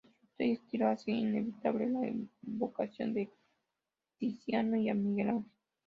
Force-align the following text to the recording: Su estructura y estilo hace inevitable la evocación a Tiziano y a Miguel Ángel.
Su 0.03 0.07
estructura 0.09 0.47
y 0.49 0.53
estilo 0.53 0.87
hace 0.87 1.11
inevitable 1.11 1.87
la 1.87 1.99
evocación 2.41 3.15
a 3.19 3.27
Tiziano 4.17 4.75
y 4.75 4.89
a 4.89 4.95
Miguel 4.95 5.29
Ángel. 5.29 5.51